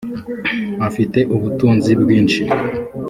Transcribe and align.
afite 0.87 1.19
ubutunzi 1.35 1.91
bwishi. 2.01 2.43